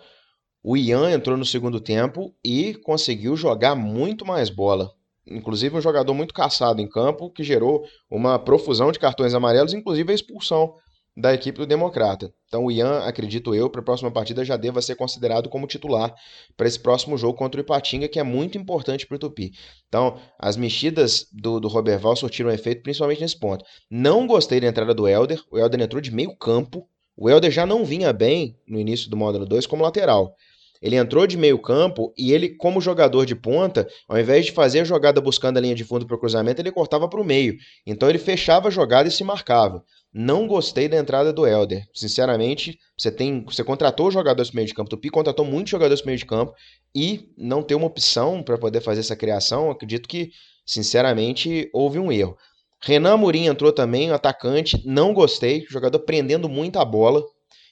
O 0.63 0.77
Ian 0.77 1.11
entrou 1.11 1.37
no 1.39 1.45
segundo 1.45 1.81
tempo 1.81 2.35
e 2.45 2.75
conseguiu 2.75 3.35
jogar 3.37 3.75
muito 3.75 4.27
mais 4.27 4.51
bola 4.51 4.93
inclusive 5.31 5.77
um 5.77 5.81
jogador 5.81 6.13
muito 6.15 6.35
caçado 6.35 6.81
em 6.81 6.89
campo, 6.89 7.31
que 7.31 7.45
gerou 7.45 7.85
uma 8.11 8.39
profusão 8.39 8.91
de 8.91 8.99
cartões 8.99 9.35
amarelos, 9.35 9.73
inclusive 9.73 10.11
a 10.11 10.15
expulsão 10.15 10.75
da 11.17 11.35
equipe 11.35 11.59
do 11.59 11.67
Democrata. 11.67 12.33
Então 12.47 12.65
o 12.65 12.71
Ian, 12.71 13.01
acredito 13.01 13.55
eu, 13.55 13.69
para 13.69 13.81
a 13.81 13.85
próxima 13.85 14.11
partida 14.11 14.45
já 14.45 14.57
deva 14.57 14.81
ser 14.81 14.95
considerado 14.95 15.49
como 15.49 15.67
titular 15.67 16.15
para 16.57 16.67
esse 16.67 16.79
próximo 16.79 17.17
jogo 17.19 17.37
contra 17.37 17.61
o 17.61 17.65
Ipatinga, 17.65 18.09
que 18.09 18.19
é 18.19 18.23
muito 18.23 18.57
importante 18.57 19.07
para 19.07 19.17
o 19.17 19.19
Tupi. 19.19 19.53
Então, 19.89 20.19
as 20.39 20.57
mexidas 20.57 21.27
do, 21.33 21.61
do 21.61 21.69
Roberval 21.69 22.17
surtiram 22.17 22.51
efeito 22.51 22.83
principalmente 22.83 23.21
nesse 23.21 23.39
ponto. 23.39 23.65
Não 23.91 24.27
gostei 24.27 24.61
da 24.61 24.69
entrada 24.69 24.95
do 24.95 25.07
Helder, 25.07 25.43
o 25.51 25.59
Helder 25.59 25.81
entrou 25.81 26.01
de 26.01 26.13
meio 26.13 26.35
campo, 26.37 26.89
o 27.17 27.29
Helder 27.29 27.51
já 27.51 27.67
não 27.67 27.85
vinha 27.85 28.13
bem 28.13 28.57
no 28.67 28.79
início 28.79 29.11
do 29.11 29.17
módulo 29.17 29.45
2 29.45 29.67
como 29.67 29.83
lateral. 29.83 30.35
Ele 30.81 30.97
entrou 30.97 31.27
de 31.27 31.37
meio 31.37 31.59
campo 31.59 32.13
e 32.17 32.33
ele, 32.33 32.49
como 32.49 32.81
jogador 32.81 33.27
de 33.27 33.35
ponta, 33.35 33.87
ao 34.09 34.19
invés 34.19 34.47
de 34.47 34.53
fazer 34.53 34.81
a 34.81 34.85
jogada 34.85 35.21
buscando 35.21 35.59
a 35.59 35.61
linha 35.61 35.75
de 35.75 35.85
fundo 35.85 36.07
para 36.07 36.17
o 36.17 36.19
cruzamento, 36.19 36.61
ele 36.61 36.73
cortava 36.73 37.09
para 37.09 37.21
o 37.21 37.25
meio. 37.25 37.57
Então 37.87 38.09
ele 38.09 38.19
fechava 38.19 38.69
a 38.69 38.71
jogada 38.71 39.09
e 39.09 39.13
se 39.13 39.23
marcava. 39.23 39.85
Não 40.13 40.47
gostei 40.47 40.89
da 40.89 40.97
entrada 40.97 41.33
do 41.33 41.47
Helder. 41.47 41.85
Sinceramente, 41.95 42.79
você 42.99 43.13
tem, 43.13 43.45
você 43.45 43.63
contratou 43.63 44.11
jogadores 44.11 44.51
para 44.51 44.57
meio 44.57 44.67
de 44.67 44.75
campo. 44.75 44.91
Tupi 44.91 45.09
contratou 45.09 45.45
muitos 45.45 45.71
jogadores 45.71 46.01
para 46.01 46.09
meio 46.09 46.19
de 46.19 46.27
campo 46.27 46.53
e 46.95 47.29
não 47.39 47.63
ter 47.63 47.75
uma 47.75 47.87
opção 47.87 48.43
para 48.43 48.59
poder 48.59 48.81
fazer 48.81 49.01
essa 49.01 49.15
criação, 49.15 49.71
acredito 49.71 50.09
que, 50.09 50.31
sinceramente, 50.67 51.71
houve 51.73 51.99
um 51.99 52.11
erro. 52.11 52.37
Renan 52.83 53.13
Amorim 53.13 53.47
entrou 53.47 53.73
também, 53.73 54.11
atacante, 54.11 54.83
não 54.87 55.13
gostei, 55.13 55.67
jogador 55.69 56.01
prendendo 56.01 56.49
muito 56.49 56.79
a 56.79 56.85
bola. 56.85 57.23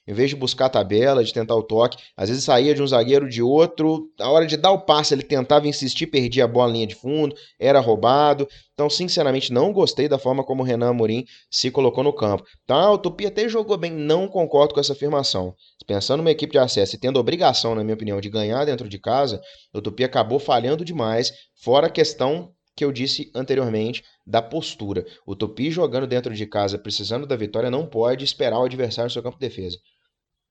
Em 0.08 0.14
vez 0.14 0.30
de 0.30 0.36
buscar 0.36 0.66
a 0.66 0.70
tabela, 0.70 1.22
de 1.22 1.34
tentar 1.34 1.54
o 1.54 1.62
toque, 1.62 1.98
às 2.16 2.30
vezes 2.30 2.42
saía 2.42 2.74
de 2.74 2.82
um 2.82 2.86
zagueiro 2.86 3.28
de 3.28 3.42
outro, 3.42 4.10
a 4.18 4.30
hora 4.30 4.46
de 4.46 4.56
dar 4.56 4.70
o 4.70 4.80
passe 4.80 5.12
ele 5.12 5.22
tentava 5.22 5.68
insistir, 5.68 6.06
perdia 6.06 6.44
a 6.44 6.48
bola 6.48 6.72
linha 6.72 6.86
de 6.86 6.94
fundo, 6.94 7.36
era 7.60 7.78
roubado. 7.78 8.48
Então, 8.72 8.88
sinceramente, 8.88 9.52
não 9.52 9.70
gostei 9.70 10.08
da 10.08 10.18
forma 10.18 10.42
como 10.42 10.62
o 10.62 10.64
Renan 10.64 10.88
Amorim 10.88 11.26
se 11.50 11.70
colocou 11.70 12.02
no 12.02 12.14
campo. 12.14 12.42
Então, 12.64 12.94
o 12.94 12.96
Tupi 12.96 13.26
até 13.26 13.46
jogou 13.50 13.76
bem, 13.76 13.90
não 13.90 14.26
concordo 14.26 14.72
com 14.72 14.80
essa 14.80 14.94
afirmação. 14.94 15.54
Pensando 15.86 16.22
numa 16.22 16.30
equipe 16.30 16.52
de 16.52 16.58
acesso 16.58 16.96
e 16.96 16.98
tendo 16.98 17.20
obrigação, 17.20 17.74
na 17.74 17.84
minha 17.84 17.94
opinião, 17.94 18.18
de 18.18 18.30
ganhar 18.30 18.64
dentro 18.64 18.88
de 18.88 18.98
casa, 18.98 19.38
o 19.74 19.82
Tupi 19.82 20.04
acabou 20.04 20.38
falhando 20.38 20.86
demais, 20.86 21.34
fora 21.62 21.88
a 21.88 21.90
questão 21.90 22.50
que 22.74 22.84
eu 22.84 22.92
disse 22.92 23.30
anteriormente 23.34 24.04
da 24.26 24.40
postura. 24.40 25.04
O 25.26 25.34
Tupi 25.34 25.70
jogando 25.70 26.06
dentro 26.06 26.32
de 26.32 26.46
casa, 26.46 26.78
precisando 26.78 27.26
da 27.26 27.36
vitória, 27.36 27.70
não 27.70 27.84
pode 27.84 28.24
esperar 28.24 28.60
o 28.60 28.64
adversário 28.64 29.08
no 29.08 29.12
seu 29.12 29.22
campo 29.22 29.36
de 29.38 29.46
defesa. 29.46 29.76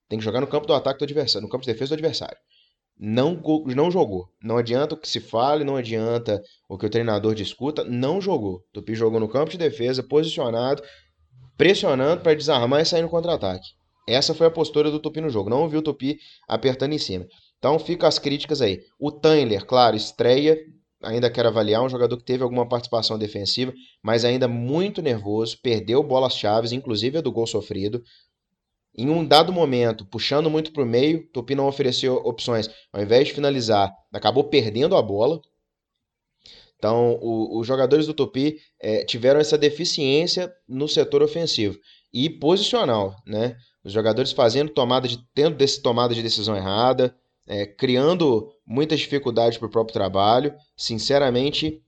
Tem 0.08 0.18
que 0.18 0.24
jogar 0.24 0.40
no 0.40 0.46
campo 0.46 0.66
do 0.66 0.74
ataque 0.74 0.98
do 0.98 1.04
adversário, 1.04 1.46
no 1.46 1.50
campo 1.50 1.64
de 1.64 1.72
defesa 1.72 1.90
do 1.90 1.94
adversário. 1.94 2.36
Não, 2.98 3.40
não 3.76 3.90
jogou. 3.90 4.28
Não 4.42 4.56
adianta 4.56 4.94
o 4.94 4.98
que 4.98 5.08
se 5.08 5.20
fale, 5.20 5.62
não 5.62 5.76
adianta 5.76 6.42
o 6.68 6.76
que 6.76 6.86
o 6.86 6.90
treinador 6.90 7.34
discuta, 7.34 7.84
não 7.84 8.20
jogou. 8.20 8.64
Tupi 8.72 8.94
jogou 8.94 9.20
no 9.20 9.28
campo 9.28 9.50
de 9.50 9.58
defesa, 9.58 10.02
posicionado, 10.02 10.82
pressionando 11.56 12.22
para 12.22 12.34
desarmar 12.34 12.80
e 12.80 12.84
sair 12.84 13.02
no 13.02 13.08
contra-ataque. 13.08 13.68
Essa 14.08 14.34
foi 14.34 14.46
a 14.46 14.50
postura 14.50 14.90
do 14.90 14.98
Tupi 14.98 15.20
no 15.20 15.30
jogo. 15.30 15.50
Não 15.50 15.62
ouviu 15.62 15.80
o 15.80 15.82
Tupi 15.82 16.18
apertando 16.48 16.94
em 16.94 16.98
cima. 16.98 17.26
Então 17.58 17.78
fica 17.78 18.08
as 18.08 18.18
críticas 18.18 18.60
aí. 18.62 18.80
O 18.98 19.12
Tanler, 19.12 19.64
claro, 19.64 19.94
estreia. 19.94 20.58
Ainda 21.04 21.30
quero 21.30 21.48
avaliar 21.48 21.84
um 21.84 21.88
jogador 21.88 22.16
que 22.16 22.24
teve 22.24 22.42
alguma 22.42 22.68
participação 22.68 23.16
defensiva, 23.16 23.72
mas 24.02 24.24
ainda 24.24 24.48
muito 24.48 25.00
nervoso, 25.00 25.56
perdeu 25.62 26.02
bolas 26.02 26.34
chaves, 26.34 26.72
inclusive 26.72 27.18
a 27.18 27.20
do 27.20 27.30
gol 27.30 27.46
sofrido. 27.46 28.02
Em 29.00 29.08
um 29.08 29.24
dado 29.24 29.52
momento, 29.52 30.04
puxando 30.04 30.50
muito 30.50 30.72
para 30.72 30.82
o 30.82 30.86
meio, 30.86 31.24
Tupi 31.28 31.54
não 31.54 31.68
ofereceu 31.68 32.16
opções. 32.16 32.68
Ao 32.92 33.00
invés 33.00 33.28
de 33.28 33.34
finalizar, 33.34 33.94
acabou 34.12 34.42
perdendo 34.42 34.96
a 34.96 35.02
bola. 35.02 35.40
Então, 36.76 37.16
o, 37.22 37.60
os 37.60 37.64
jogadores 37.64 38.08
do 38.08 38.12
Tupi 38.14 38.58
é, 38.80 39.04
tiveram 39.04 39.38
essa 39.38 39.56
deficiência 39.56 40.52
no 40.68 40.88
setor 40.88 41.22
ofensivo 41.22 41.78
e 42.12 42.28
posicional, 42.28 43.14
né? 43.24 43.56
Os 43.84 43.92
jogadores 43.92 44.32
fazendo 44.32 44.72
tomada 44.72 45.06
de 45.06 45.24
tendo 45.32 45.56
desse 45.56 45.80
tomada 45.80 46.12
de 46.12 46.20
decisão 46.20 46.56
errada, 46.56 47.14
é, 47.46 47.66
criando 47.66 48.52
muitas 48.66 48.98
dificuldades 48.98 49.58
para 49.58 49.68
o 49.68 49.70
próprio 49.70 49.94
trabalho. 49.94 50.52
Sinceramente, 50.76 51.80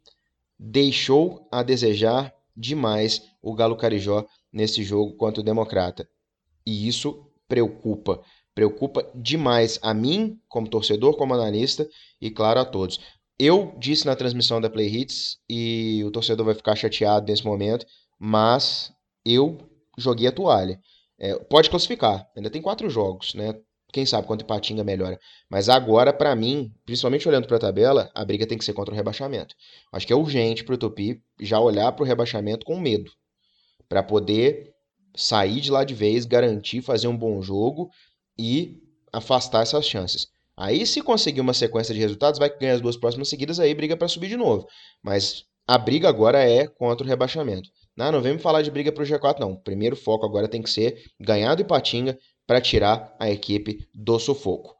deixou 0.56 1.48
a 1.50 1.64
desejar 1.64 2.32
demais 2.56 3.20
o 3.42 3.52
Galo 3.52 3.76
Carijó 3.76 4.24
nesse 4.52 4.84
jogo 4.84 5.16
contra 5.16 5.40
o 5.40 5.44
Democrata. 5.44 6.08
E 6.66 6.88
isso 6.88 7.26
preocupa. 7.48 8.22
Preocupa 8.54 9.08
demais 9.14 9.78
a 9.82 9.94
mim, 9.94 10.38
como 10.48 10.68
torcedor, 10.68 11.16
como 11.16 11.34
analista, 11.34 11.88
e 12.20 12.30
claro 12.30 12.60
a 12.60 12.64
todos. 12.64 13.00
Eu 13.38 13.74
disse 13.78 14.04
na 14.04 14.14
transmissão 14.14 14.60
da 14.60 14.68
Play 14.68 14.86
Hits, 14.86 15.38
e 15.48 16.02
o 16.04 16.10
torcedor 16.10 16.44
vai 16.44 16.54
ficar 16.54 16.76
chateado 16.76 17.26
nesse 17.30 17.44
momento, 17.44 17.86
mas 18.18 18.92
eu 19.24 19.58
joguei 19.96 20.26
a 20.26 20.32
toalha. 20.32 20.78
É, 21.18 21.38
pode 21.38 21.70
classificar, 21.70 22.28
ainda 22.36 22.50
tem 22.50 22.62
quatro 22.62 22.88
jogos, 22.90 23.34
né? 23.34 23.54
Quem 23.92 24.06
sabe 24.06 24.26
quanto 24.26 24.42
Ipatinga 24.42 24.84
melhora. 24.84 25.18
Mas 25.48 25.68
agora, 25.68 26.12
para 26.12 26.34
mim, 26.36 26.72
principalmente 26.84 27.28
olhando 27.28 27.46
para 27.46 27.56
a 27.56 27.60
tabela, 27.60 28.10
a 28.14 28.24
briga 28.24 28.46
tem 28.46 28.56
que 28.56 28.64
ser 28.64 28.72
contra 28.72 28.94
o 28.94 28.96
rebaixamento. 28.96 29.54
Acho 29.92 30.06
que 30.06 30.12
é 30.12 30.16
urgente 30.16 30.64
para 30.64 30.74
o 30.74 30.78
Tupi 30.78 31.20
já 31.40 31.58
olhar 31.58 31.90
para 31.92 32.04
o 32.04 32.06
rebaixamento 32.06 32.64
com 32.64 32.78
medo. 32.78 33.10
Para 33.88 34.02
poder 34.02 34.69
sair 35.20 35.60
de 35.60 35.70
lá 35.70 35.84
de 35.84 35.94
vez, 35.94 36.24
garantir, 36.24 36.82
fazer 36.82 37.08
um 37.08 37.16
bom 37.16 37.42
jogo 37.42 37.90
e 38.38 38.78
afastar 39.12 39.62
essas 39.62 39.86
chances. 39.86 40.28
Aí, 40.56 40.86
se 40.86 41.02
conseguir 41.02 41.40
uma 41.40 41.54
sequência 41.54 41.94
de 41.94 42.00
resultados, 42.00 42.38
vai 42.38 42.50
ganhar 42.58 42.74
as 42.74 42.80
duas 42.80 42.96
próximas 42.96 43.28
seguidas, 43.28 43.58
aí 43.58 43.74
briga 43.74 43.96
para 43.96 44.08
subir 44.08 44.28
de 44.28 44.36
novo. 44.36 44.66
Mas 45.02 45.44
a 45.66 45.78
briga 45.78 46.08
agora 46.08 46.42
é 46.42 46.66
contra 46.66 47.04
o 47.04 47.08
rebaixamento. 47.08 47.70
Não, 47.96 48.12
não 48.12 48.20
vem 48.20 48.34
me 48.34 48.38
falar 48.38 48.62
de 48.62 48.70
briga 48.70 48.92
para 48.92 49.02
o 49.02 49.06
G4, 49.06 49.38
não. 49.38 49.52
O 49.52 49.62
primeiro 49.62 49.96
foco 49.96 50.24
agora 50.24 50.48
tem 50.48 50.62
que 50.62 50.70
ser 50.70 51.02
ganhar 51.18 51.54
do 51.54 51.62
Ipatinga 51.62 52.18
para 52.46 52.60
tirar 52.60 53.14
a 53.18 53.30
equipe 53.30 53.86
do 53.94 54.18
sufoco. 54.18 54.74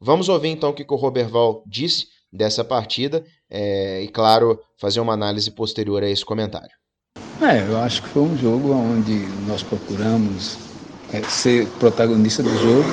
Vamos 0.00 0.28
ouvir 0.28 0.48
então 0.48 0.70
o 0.70 0.74
que 0.74 0.84
o 0.88 0.96
Roberval 0.96 1.62
disse 1.66 2.06
dessa 2.32 2.64
partida 2.64 3.24
é, 3.48 4.02
e, 4.02 4.08
claro, 4.08 4.60
fazer 4.76 5.00
uma 5.00 5.12
análise 5.12 5.50
posterior 5.50 6.02
a 6.02 6.08
esse 6.08 6.24
comentário. 6.24 6.76
É, 7.42 7.64
eu 7.68 7.78
acho 7.78 8.02
que 8.02 8.08
foi 8.08 8.22
um 8.22 8.38
jogo 8.38 8.72
onde 8.72 9.26
nós 9.46 9.62
procuramos 9.62 10.56
é, 11.12 11.20
ser 11.22 11.66
protagonista 11.80 12.42
do 12.42 12.50
jogo. 12.50 12.84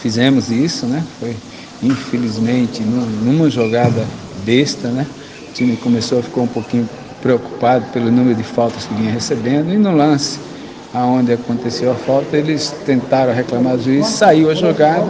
Fizemos 0.00 0.50
isso, 0.50 0.86
né? 0.86 1.04
Foi 1.18 1.36
infelizmente 1.82 2.82
numa 2.82 3.50
jogada 3.50 4.06
besta, 4.44 4.88
né? 4.88 5.06
O 5.50 5.52
time 5.52 5.76
começou 5.76 6.20
a 6.20 6.22
ficar 6.22 6.42
um 6.42 6.46
pouquinho 6.46 6.88
preocupado 7.20 7.84
pelo 7.92 8.10
número 8.10 8.34
de 8.34 8.42
faltas 8.42 8.84
que 8.86 8.94
vinha 8.94 9.12
recebendo 9.12 9.72
e 9.72 9.76
no 9.76 9.94
lance 9.94 10.38
aonde 10.92 11.32
aconteceu 11.32 11.90
a 11.92 11.94
falta 11.94 12.36
eles 12.36 12.74
tentaram 12.84 13.32
reclamar 13.32 13.76
do 13.76 13.82
juiz, 13.82 14.06
saiu 14.06 14.50
a 14.50 14.54
jogada 14.54 15.06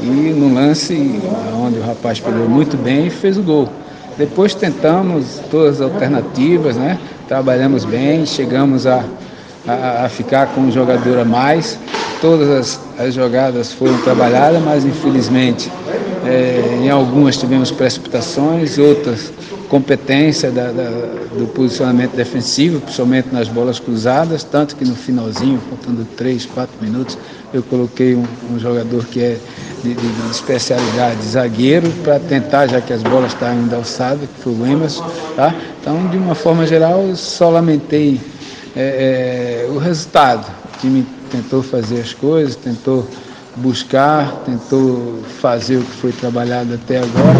e 0.00 0.04
no 0.04 0.52
lance 0.52 1.20
onde 1.56 1.78
o 1.78 1.82
rapaz 1.82 2.18
pegou 2.18 2.48
muito 2.48 2.76
bem 2.76 3.10
fez 3.10 3.38
o 3.38 3.42
gol. 3.42 3.68
Depois 4.16 4.54
tentamos 4.54 5.40
todas 5.50 5.80
as 5.80 5.92
alternativas, 5.92 6.76
né? 6.76 6.98
Trabalhamos 7.30 7.84
bem, 7.84 8.26
chegamos 8.26 8.88
a, 8.88 9.04
a, 9.64 10.06
a 10.06 10.08
ficar 10.08 10.48
com 10.48 10.62
um 10.62 10.72
jogador 10.72 11.16
a 11.20 11.24
mais. 11.24 11.78
Todas 12.20 12.48
as, 12.48 12.80
as 12.98 13.14
jogadas 13.14 13.72
foram 13.72 13.96
trabalhadas, 13.98 14.60
mas 14.60 14.84
infelizmente 14.84 15.70
é, 16.26 16.80
em 16.82 16.90
algumas 16.90 17.36
tivemos 17.36 17.70
precipitações, 17.70 18.78
outras 18.78 19.32
competência 19.68 20.50
da, 20.50 20.72
da, 20.72 20.90
do 21.38 21.46
posicionamento 21.54 22.16
defensivo, 22.16 22.80
principalmente 22.80 23.28
nas 23.30 23.46
bolas 23.46 23.78
cruzadas, 23.78 24.42
tanto 24.42 24.74
que 24.74 24.84
no 24.84 24.96
finalzinho, 24.96 25.60
faltando 25.68 26.04
3, 26.16 26.44
4 26.46 26.74
minutos, 26.82 27.16
eu 27.54 27.62
coloquei 27.62 28.16
um, 28.16 28.24
um 28.52 28.58
jogador 28.58 29.04
que 29.06 29.20
é 29.20 29.38
de, 29.82 29.94
de, 29.94 30.08
de 30.08 30.30
especialidade 30.30 31.22
zagueiro 31.26 31.90
para 32.02 32.18
tentar, 32.18 32.66
já 32.66 32.80
que 32.80 32.92
as 32.92 33.02
bolas 33.02 33.32
estavam 33.32 33.60
indo 33.60 33.74
alçada, 33.74 34.18
que 34.18 34.42
foi 34.42 34.52
o 34.52 34.66
Emerson. 34.66 35.08
Tá? 35.36 35.54
Então, 35.80 36.06
de 36.08 36.16
uma 36.16 36.34
forma 36.34 36.66
geral, 36.66 37.14
só 37.14 37.50
lamentei 37.50 38.20
é, 38.76 39.66
é, 39.66 39.70
o 39.70 39.78
resultado. 39.78 40.46
O 40.74 40.78
time 40.80 41.06
tentou 41.30 41.62
fazer 41.62 42.00
as 42.00 42.12
coisas, 42.12 42.56
tentou 42.56 43.06
buscar, 43.56 44.42
tentou 44.46 45.20
fazer 45.40 45.76
o 45.76 45.82
que 45.82 45.96
foi 45.96 46.12
trabalhado 46.12 46.74
até 46.74 46.98
agora, 46.98 47.38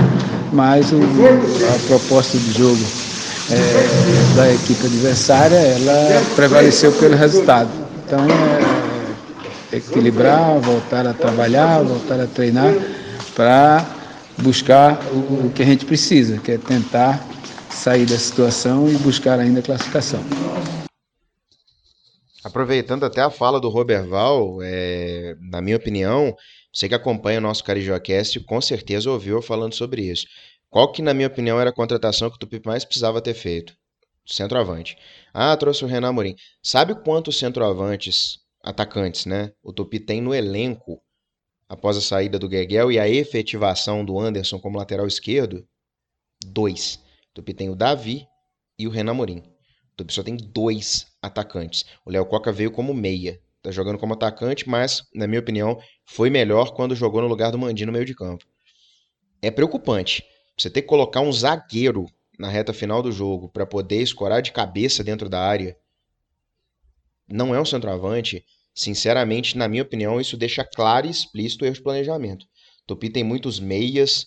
mas 0.52 0.92
o, 0.92 0.96
a 0.98 1.86
proposta 1.86 2.36
de 2.36 2.58
jogo 2.58 2.84
é, 3.50 4.36
da 4.36 4.52
equipe 4.52 4.86
adversária, 4.86 5.56
ela 5.56 6.22
prevaleceu 6.36 6.92
pelo 6.92 7.16
resultado. 7.16 7.68
Então, 8.06 8.20
é, 8.20 8.59
equilibrar, 9.72 10.58
voltar 10.60 11.06
a 11.06 11.14
trabalhar, 11.14 11.82
voltar 11.82 12.20
a 12.20 12.26
treinar 12.26 12.72
para 13.34 13.86
buscar 14.38 14.98
o, 15.12 15.46
o 15.46 15.52
que 15.54 15.62
a 15.62 15.66
gente 15.66 15.84
precisa, 15.84 16.38
que 16.38 16.52
é 16.52 16.58
tentar 16.58 17.24
sair 17.70 18.06
da 18.06 18.18
situação 18.18 18.88
e 18.88 18.96
buscar 18.96 19.38
ainda 19.38 19.60
a 19.60 19.62
classificação. 19.62 20.20
Aproveitando 22.42 23.04
até 23.04 23.20
a 23.20 23.30
fala 23.30 23.60
do 23.60 23.68
Roberval, 23.68 24.58
é, 24.62 25.36
na 25.40 25.60
minha 25.60 25.76
opinião, 25.76 26.34
você 26.72 26.88
que 26.88 26.94
acompanha 26.94 27.38
o 27.38 27.42
nosso 27.42 27.62
CarijoaCast, 27.62 28.40
com 28.40 28.60
certeza 28.60 29.10
ouviu 29.10 29.36
eu 29.36 29.42
falando 29.42 29.74
sobre 29.74 30.02
isso. 30.02 30.26
Qual 30.70 30.90
que, 30.90 31.02
na 31.02 31.12
minha 31.12 31.28
opinião, 31.28 31.60
era 31.60 31.70
a 31.70 31.74
contratação 31.74 32.30
que 32.30 32.36
o 32.36 32.38
Tupi 32.38 32.60
mais 32.64 32.84
precisava 32.84 33.20
ter 33.20 33.34
feito? 33.34 33.74
Centroavante. 34.24 34.96
Ah, 35.34 35.56
trouxe 35.56 35.84
o 35.84 35.88
Renan 35.88 36.08
Amorim. 36.08 36.36
Sabe 36.62 36.94
quantos 36.94 37.38
centroavantes, 37.38 38.38
atacantes, 38.62 39.26
né? 39.26 39.52
O 39.62 39.72
Tupi 39.72 40.00
tem 40.00 40.20
no 40.20 40.34
elenco 40.34 41.00
após 41.68 41.96
a 41.96 42.00
saída 42.00 42.38
do 42.38 42.48
Gueguel 42.48 42.90
e 42.90 42.98
a 42.98 43.08
efetivação 43.08 44.04
do 44.04 44.18
Anderson 44.18 44.58
como 44.58 44.78
lateral 44.78 45.06
esquerdo? 45.06 45.66
Dois. 46.44 46.96
O 47.30 47.34
Tupi 47.34 47.54
tem 47.54 47.70
o 47.70 47.76
Davi 47.76 48.26
e 48.78 48.86
o 48.86 48.90
Renan 48.90 49.12
Amorim. 49.12 49.38
O 49.38 49.96
Tupi 49.96 50.12
só 50.12 50.22
tem 50.22 50.36
dois 50.36 51.06
atacantes. 51.22 51.84
O 52.04 52.10
Léo 52.10 52.26
Coca 52.26 52.50
veio 52.50 52.70
como 52.70 52.94
meia. 52.94 53.40
Tá 53.62 53.70
jogando 53.70 53.98
como 53.98 54.14
atacante, 54.14 54.68
mas, 54.68 55.04
na 55.14 55.26
minha 55.26 55.40
opinião, 55.40 55.78
foi 56.06 56.30
melhor 56.30 56.72
quando 56.74 56.94
jogou 56.94 57.20
no 57.20 57.28
lugar 57.28 57.52
do 57.52 57.58
Mandi 57.58 57.84
no 57.84 57.92
meio 57.92 58.06
de 58.06 58.14
campo. 58.14 58.44
É 59.42 59.50
preocupante. 59.50 60.24
Você 60.56 60.70
ter 60.70 60.82
que 60.82 60.88
colocar 60.88 61.20
um 61.20 61.32
zagueiro 61.32 62.06
na 62.38 62.48
reta 62.48 62.72
final 62.72 63.02
do 63.02 63.12
jogo 63.12 63.50
para 63.50 63.66
poder 63.66 64.00
escorar 64.00 64.40
de 64.40 64.50
cabeça 64.50 65.04
dentro 65.04 65.28
da 65.28 65.40
área. 65.40 65.76
Não 67.30 67.54
é 67.54 67.60
um 67.60 67.64
centroavante. 67.64 68.44
Sinceramente, 68.74 69.56
na 69.56 69.68
minha 69.68 69.82
opinião, 69.82 70.20
isso 70.20 70.36
deixa 70.36 70.64
claro 70.64 71.06
e 71.06 71.10
explícito 71.10 71.64
o 71.64 71.66
erro 71.66 71.76
de 71.76 71.82
planejamento. 71.82 72.46
Tupi 72.86 73.10
tem 73.10 73.22
muitos 73.22 73.60
meias, 73.60 74.26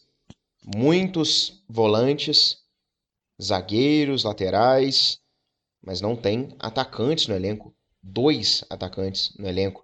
muitos 0.76 1.64
volantes, 1.68 2.58
zagueiros, 3.42 4.24
laterais, 4.24 5.20
mas 5.82 6.00
não 6.00 6.16
tem 6.16 6.56
atacantes 6.60 7.28
no 7.28 7.36
elenco. 7.36 7.76
Dois 8.02 8.64
atacantes 8.70 9.34
no 9.38 9.48
elenco. 9.48 9.84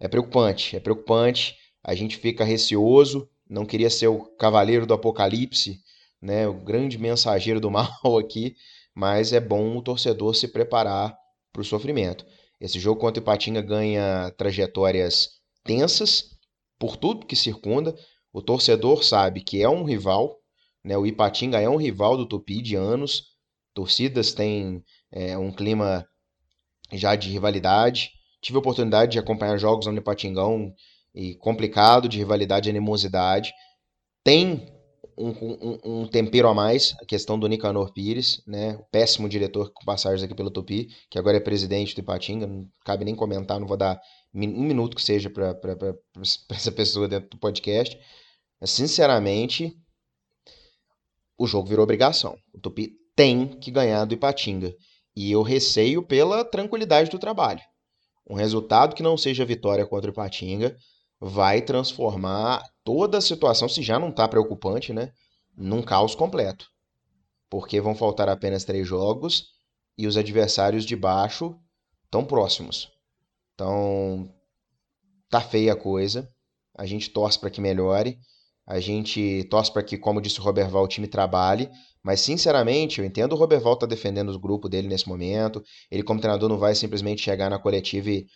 é 0.00 0.08
preocupante, 0.08 0.76
é 0.76 0.80
preocupante. 0.80 1.56
A 1.82 1.94
gente 1.94 2.16
fica 2.16 2.44
receoso, 2.44 3.28
não 3.48 3.64
queria 3.64 3.88
ser 3.90 4.08
o 4.08 4.24
cavaleiro 4.36 4.86
do 4.86 4.94
apocalipse, 4.94 5.80
né, 6.20 6.46
o 6.48 6.54
grande 6.54 6.98
mensageiro 6.98 7.60
do 7.60 7.70
mal 7.70 8.18
aqui, 8.18 8.56
mas 8.94 9.32
é 9.32 9.40
bom 9.40 9.76
o 9.76 9.82
torcedor 9.82 10.34
se 10.34 10.48
preparar 10.48 11.16
para 11.52 11.62
o 11.62 11.64
sofrimento. 11.64 12.26
Esse 12.60 12.78
jogo 12.78 13.00
contra 13.00 13.20
o 13.20 13.22
Ipatinga 13.22 13.60
ganha 13.60 14.32
trajetórias 14.36 15.28
tensas 15.62 16.30
por 16.78 16.96
tudo 16.96 17.26
que 17.26 17.36
circunda. 17.36 17.94
O 18.32 18.40
torcedor 18.40 19.04
sabe 19.04 19.42
que 19.42 19.62
é 19.62 19.68
um 19.68 19.84
rival, 19.84 20.36
né? 20.84 20.96
O 20.96 21.06
Ipatinga 21.06 21.60
é 21.60 21.68
um 21.68 21.76
rival 21.76 22.16
do 22.16 22.26
Tupi 22.26 22.62
de 22.62 22.74
anos. 22.74 23.24
Torcidas 23.74 24.32
têm 24.32 24.82
é, 25.12 25.36
um 25.36 25.52
clima 25.52 26.06
já 26.92 27.14
de 27.14 27.30
rivalidade. 27.30 28.10
Tive 28.40 28.56
a 28.56 28.60
oportunidade 28.60 29.12
de 29.12 29.18
acompanhar 29.18 29.58
jogos 29.58 29.86
no 29.86 29.96
Ipatingão 29.96 30.72
e 31.14 31.34
complicado, 31.34 32.08
de 32.08 32.18
rivalidade 32.18 32.68
e 32.68 32.70
animosidade. 32.70 33.52
Tem 34.22 34.75
um, 35.16 35.30
um, 35.30 35.78
um, 35.84 36.06
tempero 36.06 36.48
a 36.48 36.54
mais, 36.54 36.94
a 37.00 37.06
questão 37.06 37.38
do 37.38 37.46
Nicanor 37.46 37.92
Pires, 37.92 38.42
né? 38.46 38.78
péssimo 38.90 39.28
diretor 39.28 39.72
com 39.72 39.84
passagens 39.84 40.22
aqui 40.22 40.34
pelo 40.34 40.50
Tupi, 40.50 40.88
que 41.10 41.18
agora 41.18 41.36
é 41.36 41.40
presidente 41.40 41.94
do 41.94 42.00
Ipatinga, 42.00 42.46
não 42.46 42.68
cabe 42.84 43.04
nem 43.04 43.14
comentar, 43.14 43.58
não 43.58 43.66
vou 43.66 43.76
dar 43.76 44.00
um 44.34 44.62
minuto 44.62 44.94
que 44.94 45.02
seja 45.02 45.30
para 45.30 45.56
essa 46.50 46.70
pessoa 46.70 47.08
dentro 47.08 47.30
do 47.30 47.38
podcast. 47.38 47.98
Mas, 48.60 48.70
sinceramente, 48.70 49.74
o 51.38 51.46
jogo 51.46 51.68
virou 51.68 51.84
obrigação. 51.84 52.38
O 52.54 52.60
Tupi 52.60 52.92
tem 53.14 53.48
que 53.58 53.70
ganhar 53.70 54.04
do 54.04 54.14
Ipatinga. 54.14 54.74
E 55.14 55.32
eu 55.32 55.42
receio 55.42 56.02
pela 56.02 56.44
tranquilidade 56.44 57.10
do 57.10 57.18
trabalho. 57.18 57.60
Um 58.28 58.34
resultado 58.34 58.94
que 58.94 59.02
não 59.02 59.16
seja 59.16 59.44
vitória 59.44 59.86
contra 59.86 60.10
o 60.10 60.12
Ipatinga 60.12 60.76
vai 61.20 61.62
transformar 61.62 62.62
toda 62.84 63.18
a 63.18 63.22
situação, 63.22 63.68
se 63.68 63.82
já 63.82 63.98
não 63.98 64.10
está 64.10 64.28
preocupante, 64.28 64.92
né, 64.92 65.12
num 65.56 65.82
caos 65.82 66.14
completo. 66.14 66.66
Porque 67.48 67.80
vão 67.80 67.94
faltar 67.94 68.28
apenas 68.28 68.64
três 68.64 68.86
jogos 68.86 69.48
e 69.96 70.06
os 70.06 70.16
adversários 70.16 70.84
de 70.84 70.94
baixo 70.94 71.58
tão 72.10 72.24
próximos. 72.24 72.90
Então, 73.54 74.28
tá 75.30 75.40
feia 75.40 75.72
a 75.72 75.76
coisa. 75.76 76.28
A 76.76 76.84
gente 76.84 77.10
torce 77.10 77.38
para 77.38 77.50
que 77.50 77.60
melhore. 77.60 78.18
A 78.66 78.80
gente 78.80 79.44
torce 79.44 79.72
para 79.72 79.82
que, 79.82 79.96
como 79.96 80.20
disse 80.20 80.40
o 80.40 80.42
Roberval, 80.42 80.84
o 80.84 80.88
time 80.88 81.06
trabalhe. 81.06 81.70
Mas, 82.02 82.20
sinceramente, 82.20 83.00
eu 83.00 83.04
entendo 83.04 83.32
o 83.32 83.36
Roberval 83.36 83.76
tá 83.76 83.86
defendendo 83.86 84.30
o 84.30 84.38
grupo 84.38 84.68
dele 84.68 84.88
nesse 84.88 85.08
momento. 85.08 85.62
Ele, 85.90 86.02
como 86.02 86.20
treinador, 86.20 86.48
não 86.48 86.58
vai 86.58 86.74
simplesmente 86.74 87.22
chegar 87.22 87.48
na 87.48 87.58
coletiva 87.58 88.10
e 88.10 88.26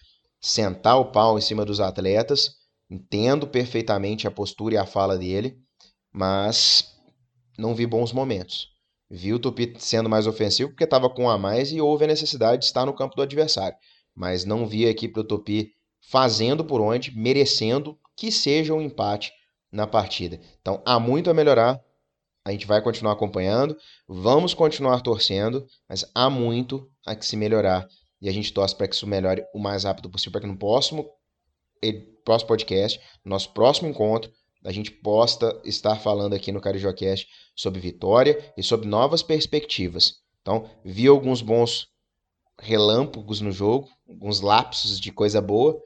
sentar 0.40 0.98
o 0.98 1.10
pau 1.10 1.36
em 1.36 1.42
cima 1.42 1.64
dos 1.64 1.80
atletas. 1.80 2.59
Entendo 2.90 3.46
perfeitamente 3.46 4.26
a 4.26 4.30
postura 4.30 4.74
e 4.74 4.78
a 4.78 4.84
fala 4.84 5.16
dele, 5.16 5.56
mas 6.12 6.92
não 7.56 7.74
vi 7.74 7.86
bons 7.86 8.12
momentos. 8.12 8.68
Vi 9.08 9.32
o 9.32 9.38
Tupi 9.38 9.74
sendo 9.78 10.08
mais 10.08 10.26
ofensivo 10.26 10.70
porque 10.70 10.84
estava 10.84 11.08
com 11.08 11.24
um 11.24 11.30
a 11.30 11.38
mais 11.38 11.70
e 11.72 11.80
houve 11.80 12.04
a 12.04 12.08
necessidade 12.08 12.60
de 12.60 12.66
estar 12.66 12.84
no 12.84 12.94
campo 12.94 13.14
do 13.14 13.22
adversário. 13.22 13.76
Mas 14.14 14.44
não 14.44 14.66
vi 14.66 14.86
a 14.86 14.90
equipe 14.90 15.14
do 15.14 15.24
Tupi 15.24 15.72
fazendo 16.00 16.64
por 16.64 16.80
onde, 16.80 17.16
merecendo 17.16 17.98
que 18.16 18.32
seja 18.32 18.74
um 18.74 18.80
empate 18.80 19.32
na 19.70 19.86
partida. 19.86 20.40
Então 20.60 20.82
há 20.84 20.98
muito 20.98 21.30
a 21.30 21.34
melhorar. 21.34 21.80
A 22.44 22.52
gente 22.52 22.66
vai 22.66 22.82
continuar 22.82 23.12
acompanhando, 23.12 23.76
vamos 24.08 24.54
continuar 24.54 25.00
torcendo, 25.02 25.66
mas 25.88 26.04
há 26.14 26.30
muito 26.30 26.90
a 27.06 27.14
que 27.14 27.24
se 27.24 27.36
melhorar. 27.36 27.86
E 28.20 28.28
a 28.28 28.32
gente 28.32 28.52
torce 28.52 28.74
para 28.74 28.88
que 28.88 28.94
isso 28.94 29.06
melhore 29.06 29.44
o 29.54 29.58
mais 29.58 29.84
rápido 29.84 30.10
possível, 30.10 30.32
para 30.32 30.40
que 30.42 30.46
no 30.46 30.58
próximo 30.58 31.08
próximo 32.24 32.48
podcast, 32.48 33.00
nosso 33.24 33.52
próximo 33.52 33.88
encontro, 33.88 34.30
a 34.64 34.72
gente 34.72 34.90
possa 34.90 35.60
estar 35.64 35.96
falando 35.96 36.34
aqui 36.34 36.52
no 36.52 36.60
CarijoCast 36.60 37.26
sobre 37.56 37.80
vitória 37.80 38.52
e 38.56 38.62
sobre 38.62 38.86
novas 38.86 39.22
perspectivas. 39.22 40.20
Então, 40.42 40.68
vi 40.84 41.06
alguns 41.06 41.40
bons 41.42 41.88
relâmpagos 42.58 43.40
no 43.40 43.50
jogo, 43.50 43.88
alguns 44.08 44.40
lapsos 44.40 45.00
de 45.00 45.10
coisa 45.10 45.40
boa, 45.40 45.80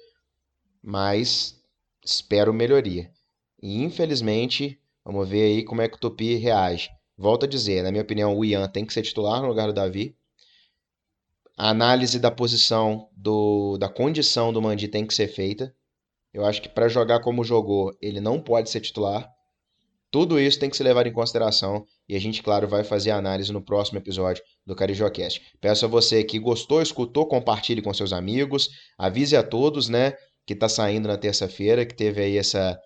mas 0.83 1.61
espero 2.05 2.53
melhoria. 2.53 3.11
E 3.63 3.83
infelizmente, 3.83 4.79
vamos 5.05 5.29
ver 5.29 5.45
aí 5.45 5.65
como 5.65 5.81
é 5.81 5.89
que 5.89 5.97
o 5.97 6.01
Tupi 6.01 6.35
reage. 6.35 6.91
Volto 7.17 7.45
a 7.45 7.49
dizer, 7.49 7.83
na 7.83 7.91
minha 7.91 8.03
opinião, 8.03 8.37
o 8.37 8.45
Ian 8.45 8.69
tem 8.69 8.85
que 8.85 8.93
ser 8.93 9.03
titular 9.03 9.41
no 9.41 9.49
lugar 9.49 9.69
do 9.69 9.73
Davi. 9.73 10.17
A 11.57 11.71
análise 11.71 12.19
da 12.19 12.31
posição, 12.31 13.09
do, 13.13 13.79
da 13.79 13.89
condição 13.89 14.53
do 14.53 14.61
Mandi 14.61 14.89
tem 14.89 15.07
que 15.07 15.15
ser 15.15 15.29
feita. 15.29 15.75
Eu 16.35 16.45
acho 16.45 16.61
que 16.61 16.69
para 16.69 16.89
jogar 16.89 17.21
como 17.21 17.45
jogou, 17.45 17.97
ele 18.03 18.21
não 18.21 18.41
pode 18.41 18.69
ser 18.69 18.81
titular. 18.81 19.31
Tudo 20.11 20.39
isso 20.39 20.59
tem 20.59 20.69
que 20.69 20.77
ser 20.77 20.83
levado 20.83 21.07
em 21.07 21.13
consideração 21.13 21.85
e 22.09 22.17
a 22.17 22.21
gente, 22.21 22.43
claro, 22.43 22.69
vai 22.69 22.83
fazer 22.83 23.13
a 23.13 23.17
análise 23.17 23.53
no 23.53 23.63
próximo 23.63 23.99
episódio 23.99 24.43
do 24.67 24.75
Carijocast. 24.75 25.41
Peço 25.61 25.85
a 25.85 25.89
você 25.89 26.25
que 26.25 26.39
gostou, 26.39 26.83
escutou, 26.83 27.27
compartilhe 27.27 27.81
com 27.81 27.95
seus 27.95 28.13
amigos, 28.13 28.69
avise 28.99 29.37
a 29.37 29.43
todos, 29.43 29.89
né, 29.89 30.13
que 30.47 30.55
está 30.55 30.69
saindo 30.69 31.09
na 31.09 31.17
terça-feira, 31.17 31.87
que 31.87 31.95
teve 31.95 32.21
aí 32.21 32.37
essa 32.37 32.79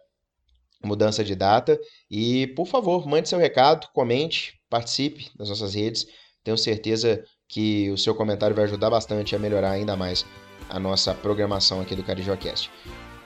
mudança 0.85 1.25
de 1.25 1.35
data 1.35 1.79
e, 2.11 2.47
por 2.49 2.67
favor, 2.67 3.07
mande 3.07 3.29
seu 3.29 3.39
recado, 3.39 3.89
comente, 3.93 4.55
participe 4.71 5.31
das 5.37 5.49
nossas 5.49 5.75
redes. 5.75 6.07
Tenho 6.45 6.57
certeza 6.57 7.23
que 7.49 7.91
o 7.91 7.97
seu 7.99 8.15
comentário 8.15 8.55
vai 8.55 8.65
ajudar 8.65 8.91
bastante 8.91 9.35
a 9.35 9.39
melhorar 9.39 9.71
ainda 9.71 9.97
mais 9.97 10.25
a 10.69 10.79
nossa 10.79 11.15
programação 11.15 11.81
aqui 11.81 11.95
do 11.95 12.05
Carijocast. 12.05 12.71